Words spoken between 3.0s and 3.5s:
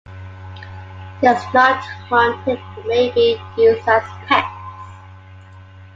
be